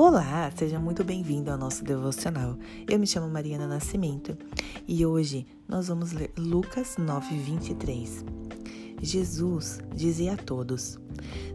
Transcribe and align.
Olá, 0.00 0.48
seja 0.54 0.78
muito 0.78 1.02
bem-vindo 1.02 1.50
ao 1.50 1.58
nosso 1.58 1.82
devocional. 1.82 2.56
Eu 2.88 3.00
me 3.00 3.06
chamo 3.06 3.28
Mariana 3.28 3.66
Nascimento 3.66 4.38
e 4.86 5.04
hoje 5.04 5.44
nós 5.68 5.88
vamos 5.88 6.12
ler 6.12 6.30
Lucas 6.38 6.94
9:23. 6.96 8.24
Jesus 9.02 9.80
dizia 9.92 10.34
a 10.34 10.36
todos: 10.36 11.00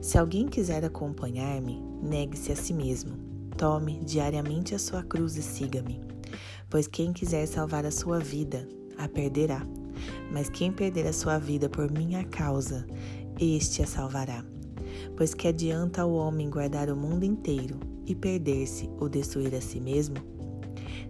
Se 0.02 0.18
alguém 0.18 0.50
quiser 0.50 0.84
acompanhar-me, 0.84 1.82
negue-se 2.02 2.52
a 2.52 2.56
si 2.58 2.74
mesmo. 2.74 3.18
Tome 3.56 4.02
diariamente 4.04 4.76
a 4.76 4.80
sua 4.80 5.04
cruz 5.04 5.38
e 5.38 5.42
siga-me. 5.42 6.02
Pois 6.70 6.86
quem 6.86 7.14
quiser 7.14 7.46
salvar 7.46 7.86
a 7.86 7.92
sua 7.92 8.20
vida, 8.20 8.68
a 8.98 9.08
perderá. 9.08 9.66
Mas 10.34 10.50
quem 10.50 10.70
perder 10.70 11.08
a 11.08 11.14
sua 11.14 11.38
vida 11.40 11.70
por 11.70 11.90
minha 11.90 12.26
causa, 12.26 12.86
este 13.40 13.82
a 13.82 13.88
salvará. 13.88 14.44
Pois 15.16 15.34
que 15.34 15.48
adianta 15.48 16.02
ao 16.02 16.12
homem 16.12 16.50
guardar 16.50 16.90
o 16.90 16.98
mundo 16.98 17.24
inteiro 17.24 17.93
e 18.06 18.16
perder-se 18.16 18.90
ou 19.00 19.10
destruir 19.10 19.54
a 19.56 19.62
si 19.62 19.80
mesmo? 19.80 20.16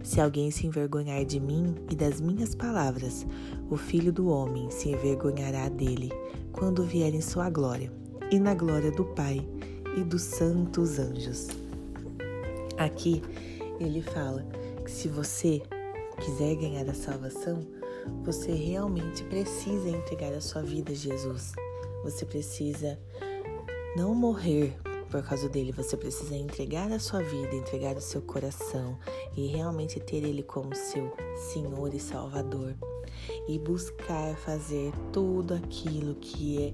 Se 0.02 0.20
alguém 0.20 0.50
se 0.50 0.66
envergonhar 0.66 1.24
de 1.24 1.40
mim 1.40 1.74
e 1.90 1.94
das 1.94 2.20
minhas 2.20 2.54
palavras, 2.54 3.26
o 3.70 3.76
filho 3.76 4.12
do 4.12 4.28
homem 4.28 4.70
se 4.70 4.90
envergonhará 4.90 5.68
dele 5.68 6.12
quando 6.52 6.84
vier 6.84 7.14
em 7.14 7.22
sua 7.22 7.48
glória 7.48 7.90
e 8.30 8.38
na 8.38 8.54
glória 8.54 8.92
do 8.92 9.04
Pai 9.04 9.46
e 9.96 10.04
dos 10.04 10.22
santos 10.22 10.98
anjos. 10.98 11.48
Aqui 12.76 13.22
ele 13.80 14.02
fala 14.02 14.46
que 14.84 14.90
se 14.90 15.08
você 15.08 15.62
quiser 16.20 16.54
ganhar 16.56 16.88
a 16.88 16.94
salvação, 16.94 17.66
você 18.24 18.52
realmente 18.52 19.24
precisa 19.24 19.88
entregar 19.88 20.32
a 20.32 20.40
sua 20.40 20.62
vida 20.62 20.92
a 20.92 20.94
Jesus. 20.94 21.52
Você 22.02 22.26
precisa 22.26 22.98
não 23.96 24.14
morrer 24.14 24.76
por 25.14 25.22
causa 25.22 25.48
dele, 25.48 25.70
você 25.70 25.96
precisa 25.96 26.34
entregar 26.34 26.90
a 26.90 26.98
sua 26.98 27.22
vida, 27.22 27.54
entregar 27.54 27.96
o 27.96 28.00
seu 28.00 28.20
coração 28.20 28.98
e 29.36 29.46
realmente 29.46 30.00
ter 30.00 30.24
ele 30.24 30.42
como 30.42 30.74
seu 30.74 31.14
Senhor 31.52 31.94
e 31.94 32.00
Salvador 32.00 32.74
e 33.46 33.56
buscar 33.60 34.34
fazer 34.38 34.92
tudo 35.12 35.54
aquilo 35.54 36.16
que 36.16 36.64
é 36.64 36.72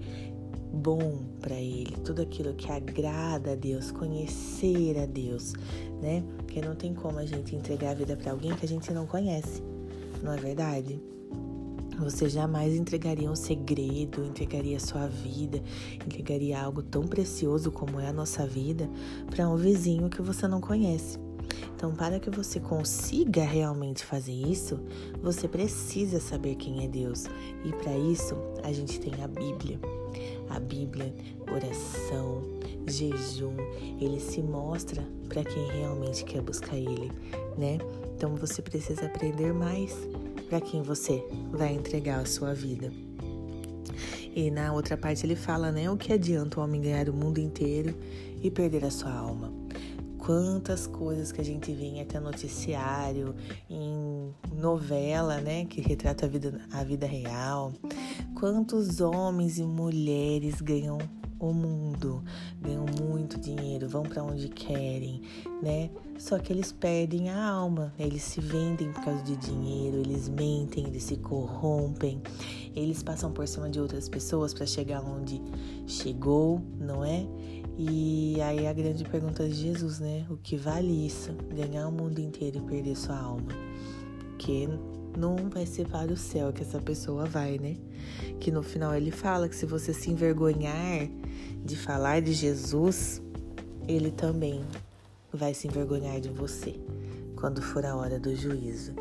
bom 0.72 1.22
para 1.38 1.56
ele, 1.56 1.94
tudo 2.02 2.22
aquilo 2.22 2.54
que 2.54 2.72
agrada 2.72 3.52
a 3.52 3.54
Deus, 3.54 3.90
conhecer 3.90 4.98
a 4.98 5.04
Deus, 5.04 5.52
né? 6.00 6.24
Porque 6.38 6.62
não 6.62 6.74
tem 6.74 6.94
como 6.94 7.18
a 7.18 7.26
gente 7.26 7.54
entregar 7.54 7.90
a 7.90 7.94
vida 7.94 8.16
para 8.16 8.32
alguém 8.32 8.56
que 8.56 8.64
a 8.64 8.68
gente 8.68 8.90
não 8.90 9.06
conhece, 9.06 9.62
não 10.22 10.32
é 10.32 10.38
verdade? 10.38 10.98
Você 12.00 12.30
jamais 12.30 12.74
entregaria 12.74 13.30
um 13.30 13.36
segredo, 13.36 14.24
entregaria 14.24 14.80
sua 14.80 15.06
vida, 15.06 15.62
entregaria 16.04 16.60
algo 16.60 16.82
tão 16.82 17.02
precioso 17.02 17.70
como 17.70 18.00
é 18.00 18.08
a 18.08 18.12
nossa 18.12 18.46
vida 18.46 18.88
para 19.30 19.46
um 19.46 19.56
vizinho 19.56 20.08
que 20.08 20.22
você 20.22 20.48
não 20.48 20.62
conhece. 20.62 21.18
Então, 21.76 21.94
para 21.94 22.18
que 22.18 22.30
você 22.30 22.58
consiga 22.58 23.42
realmente 23.42 24.04
fazer 24.04 24.32
isso, 24.32 24.80
você 25.22 25.46
precisa 25.46 26.20
saber 26.20 26.54
quem 26.54 26.84
é 26.84 26.88
Deus. 26.88 27.24
E 27.64 27.72
para 27.72 27.96
isso, 27.96 28.34
a 28.62 28.72
gente 28.72 28.98
tem 28.98 29.12
a 29.22 29.28
Bíblia. 29.28 29.78
A 30.48 30.58
Bíblia, 30.58 31.14
oração, 31.50 32.42
jejum, 32.86 33.56
ele 34.00 34.20
se 34.20 34.42
mostra 34.42 35.06
para 35.28 35.44
quem 35.44 35.66
realmente 35.68 36.24
quer 36.24 36.40
buscar 36.40 36.76
ele, 36.76 37.12
né? 37.56 37.78
Então 38.16 38.34
você 38.36 38.60
precisa 38.60 39.06
aprender 39.06 39.52
mais 39.52 39.96
para 40.50 40.60
quem 40.60 40.82
você 40.82 41.24
vai 41.52 41.72
entregar 41.72 42.18
a 42.18 42.26
sua 42.26 42.52
vida. 42.52 42.92
E 44.34 44.50
na 44.50 44.72
outra 44.72 44.96
parte 44.96 45.24
ele 45.24 45.36
fala, 45.36 45.70
né? 45.70 45.88
O 45.88 45.96
que 45.96 46.12
adianta 46.12 46.58
o 46.58 46.64
homem 46.64 46.80
ganhar 46.80 47.08
o 47.08 47.14
mundo 47.14 47.38
inteiro 47.38 47.94
e 48.42 48.50
perder 48.50 48.84
a 48.84 48.90
sua 48.90 49.12
alma? 49.12 49.52
Quantas 50.18 50.88
coisas 50.88 51.30
que 51.30 51.40
a 51.40 51.44
gente 51.44 51.72
vê 51.72 51.84
em 51.84 52.00
até 52.00 52.18
noticiário, 52.18 53.34
em 53.68 54.34
novela, 54.52 55.40
né? 55.40 55.66
Que 55.66 55.80
retrata 55.80 56.26
a 56.26 56.28
vida, 56.28 56.60
a 56.72 56.82
vida 56.82 57.06
real. 57.06 57.72
Quantos 58.34 59.00
homens 59.00 59.56
e 59.56 59.62
mulheres 59.62 60.60
ganham 60.60 60.98
o 61.40 61.52
mundo, 61.52 62.22
ganham 62.60 62.84
muito 63.00 63.40
dinheiro, 63.40 63.88
vão 63.88 64.02
para 64.02 64.22
onde 64.22 64.48
querem, 64.48 65.22
né? 65.62 65.90
Só 66.18 66.38
que 66.38 66.52
eles 66.52 66.70
perdem 66.70 67.30
a 67.30 67.48
alma, 67.48 67.94
eles 67.98 68.22
se 68.22 68.40
vendem 68.40 68.92
por 68.92 69.02
causa 69.02 69.22
de 69.22 69.36
dinheiro, 69.36 69.96
eles 69.96 70.28
mentem, 70.28 70.86
eles 70.86 71.04
se 71.04 71.16
corrompem, 71.16 72.20
eles 72.76 73.02
passam 73.02 73.32
por 73.32 73.48
cima 73.48 73.70
de 73.70 73.80
outras 73.80 74.08
pessoas 74.08 74.52
para 74.52 74.66
chegar 74.66 75.02
onde 75.02 75.40
chegou, 75.86 76.60
não 76.78 77.02
é? 77.02 77.26
E 77.78 78.40
aí 78.42 78.66
a 78.66 78.72
grande 78.74 79.02
pergunta 79.04 79.48
de 79.48 79.54
Jesus, 79.54 79.98
né? 79.98 80.26
O 80.28 80.36
que 80.36 80.56
vale 80.56 81.06
isso? 81.06 81.32
Ganhar 81.54 81.88
o 81.88 81.92
mundo 81.92 82.18
inteiro 82.18 82.58
e 82.58 82.60
perder 82.60 82.94
sua 82.94 83.18
alma? 83.18 83.48
Que 84.38 84.68
não 85.16 85.36
vai 85.48 85.66
ser 85.66 85.86
para 85.88 86.12
o 86.12 86.16
céu 86.16 86.52
que 86.52 86.62
essa 86.62 86.80
pessoa 86.80 87.24
vai, 87.24 87.58
né? 87.58 87.76
Que 88.38 88.50
no 88.50 88.62
final 88.62 88.94
ele 88.94 89.10
fala 89.10 89.48
que 89.48 89.56
se 89.56 89.66
você 89.66 89.92
se 89.92 90.10
envergonhar 90.10 91.08
de 91.64 91.76
falar 91.76 92.20
de 92.20 92.32
Jesus, 92.32 93.22
ele 93.86 94.10
também 94.10 94.64
vai 95.32 95.54
se 95.54 95.68
envergonhar 95.68 96.20
de 96.20 96.28
você 96.28 96.74
quando 97.36 97.62
for 97.62 97.84
a 97.84 97.96
hora 97.96 98.18
do 98.18 98.34
juízo. 98.34 98.92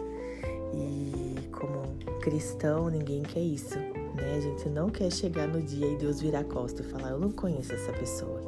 E 0.74 1.48
como 1.52 1.98
cristão, 2.22 2.90
ninguém 2.90 3.24
quer 3.24 3.42
isso, 3.42 3.78
né? 3.78 4.36
A 4.38 4.40
gente 4.40 4.69
não 4.69 4.90
quer 4.90 5.12
chegar 5.12 5.48
no 5.48 5.62
dia 5.62 5.88
e 5.88 5.98
Deus 5.98 6.22
virar 6.22 6.40
a 6.40 6.44
costa 6.44 6.81
e 6.81 6.86
falar: 6.86 7.12
Eu 7.12 7.19
não 7.19 7.31
conheço 7.31 7.74
essa 7.74 7.92
pessoa. 7.94 8.42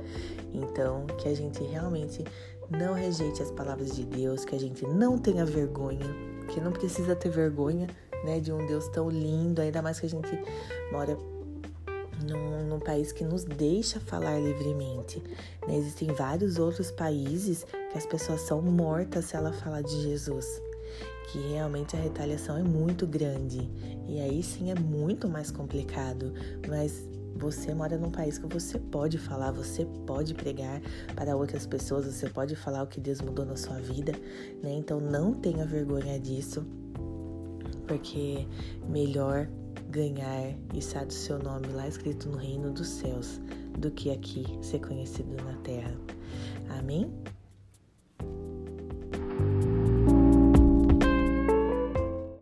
Então, 0.53 1.05
que 1.17 1.27
a 1.27 1.35
gente 1.35 1.63
realmente 1.63 2.23
não 2.69 2.93
rejeite 2.93 3.41
as 3.41 3.51
palavras 3.51 3.95
de 3.95 4.05
Deus, 4.05 4.45
que 4.45 4.55
a 4.55 4.59
gente 4.59 4.85
não 4.85 5.17
tenha 5.17 5.45
vergonha, 5.45 6.05
que 6.51 6.59
não 6.59 6.71
precisa 6.71 7.15
ter 7.15 7.29
vergonha, 7.29 7.87
né, 8.23 8.39
de 8.39 8.51
um 8.51 8.65
Deus 8.65 8.87
tão 8.89 9.09
lindo, 9.09 9.61
ainda 9.61 9.81
mais 9.81 9.99
que 9.99 10.05
a 10.05 10.09
gente 10.09 10.29
mora 10.91 11.17
num, 12.23 12.67
num 12.67 12.79
país 12.79 13.11
que 13.11 13.23
nos 13.23 13.43
deixa 13.43 13.99
falar 13.99 14.39
livremente. 14.39 15.21
Né? 15.67 15.77
Existem 15.77 16.11
vários 16.13 16.57
outros 16.59 16.91
países 16.91 17.65
que 17.91 17.97
as 17.97 18.05
pessoas 18.05 18.41
são 18.41 18.61
mortas 18.61 19.25
se 19.25 19.35
ela 19.35 19.51
falar 19.51 19.81
de 19.81 20.01
Jesus. 20.01 20.45
Que 21.31 21.39
realmente 21.53 21.95
a 21.95 21.99
retaliação 21.99 22.57
é 22.57 22.63
muito 22.63 23.07
grande. 23.07 23.69
E 24.07 24.19
aí 24.19 24.43
sim 24.43 24.69
é 24.69 24.75
muito 24.75 25.29
mais 25.29 25.49
complicado. 25.49 26.33
Mas 26.67 27.07
você 27.35 27.73
mora 27.73 27.97
num 27.97 28.11
país 28.11 28.37
que 28.37 28.47
você 28.47 28.77
pode 28.77 29.17
falar, 29.17 29.51
você 29.51 29.85
pode 30.05 30.33
pregar 30.33 30.81
para 31.15 31.35
outras 31.35 31.65
pessoas, 31.65 32.05
você 32.05 32.29
pode 32.29 32.55
falar 32.55 32.83
o 32.83 32.87
que 32.87 32.99
Deus 32.99 33.21
mudou 33.21 33.45
na 33.45 33.55
sua 33.55 33.79
vida, 33.79 34.13
né? 34.61 34.73
Então 34.73 34.99
não 34.99 35.33
tenha 35.33 35.65
vergonha 35.65 36.19
disso, 36.19 36.65
porque 37.87 38.47
melhor 38.87 39.47
ganhar 39.89 40.53
e 40.73 40.79
estar 40.79 41.05
do 41.05 41.13
seu 41.13 41.37
nome 41.37 41.67
lá 41.67 41.87
escrito 41.87 42.29
no 42.29 42.37
reino 42.37 42.71
dos 42.71 42.87
céus 42.87 43.41
do 43.77 43.91
que 43.91 44.09
aqui 44.11 44.45
ser 44.61 44.79
conhecido 44.79 45.35
na 45.43 45.53
terra. 45.57 45.93
Amém? 46.69 47.11